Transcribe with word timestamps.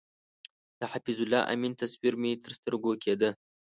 د 0.79 0.81
حفیظ 0.91 1.17
الله 1.23 1.41
امین 1.53 1.73
تصویر 1.81 2.13
مې 2.21 2.31
تر 2.43 2.51
سترګو 2.59 2.91
کېده. 3.03 3.29